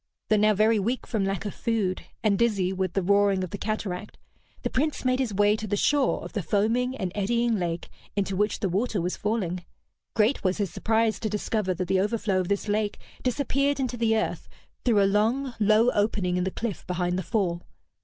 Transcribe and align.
Though 0.29 0.37
now 0.37 0.55
very 0.55 0.79
weak 0.79 1.05
from 1.05 1.25
lack 1.25 1.45
of 1.45 1.53
food, 1.53 2.01
and 2.23 2.39
dizzy 2.39 2.73
with 2.73 2.93
the 2.93 3.03
roaring 3.03 3.43
of 3.43 3.51
the 3.51 3.57
cataract, 3.59 4.17
the 4.63 4.69
Prince 4.71 5.05
made 5.05 5.19
his 5.19 5.31
way 5.31 5.55
to 5.55 5.67
the 5.67 5.77
shore 5.77 6.23
of 6.25 6.33
the 6.33 6.41
foaming 6.41 6.95
and 6.97 7.11
eddying 7.13 7.59
lake 7.59 7.87
into 8.15 8.35
which 8.35 8.61
the 8.61 8.67
water 8.67 8.99
was 8.99 9.15
falling. 9.15 9.63
Great 10.15 10.43
was 10.43 10.57
his 10.57 10.71
surprise 10.71 11.19
to 11.19 11.29
discover 11.29 11.75
that 11.75 11.87
the 11.87 11.99
overflow 12.01 12.39
of 12.39 12.47
this 12.47 12.67
lake 12.67 12.97
disappeared 13.21 13.79
into 13.79 13.95
the 13.95 14.17
earth 14.17 14.49
through 14.83 15.03
a 15.03 15.05
long, 15.05 15.53
low 15.59 15.91
opening 15.91 16.35
in 16.35 16.45
the 16.45 16.49
cliff 16.49 16.83
behind 16.87 17.15
the 17.15 17.21
fall. 17.21 17.61